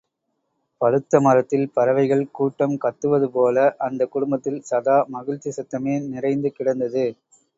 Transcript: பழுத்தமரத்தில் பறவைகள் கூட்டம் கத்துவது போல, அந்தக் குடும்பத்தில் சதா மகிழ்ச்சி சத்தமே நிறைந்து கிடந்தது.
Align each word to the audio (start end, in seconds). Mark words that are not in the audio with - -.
பழுத்தமரத்தில் 0.81 1.65
பறவைகள் 1.73 2.31
கூட்டம் 2.31 2.73
கத்துவது 2.81 3.27
போல, 3.29 3.57
அந்தக் 3.79 4.11
குடும்பத்தில் 4.11 4.59
சதா 4.63 4.97
மகிழ்ச்சி 5.09 5.51
சத்தமே 5.51 5.95
நிறைந்து 6.07 6.51
கிடந்தது. 6.51 7.05